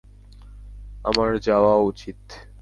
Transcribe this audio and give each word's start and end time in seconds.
আমার 1.05 1.29
যাওয়া 1.39 1.73
উচিত। 1.81 2.19